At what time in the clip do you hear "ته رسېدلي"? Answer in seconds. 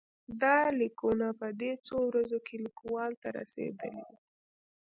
3.21-4.01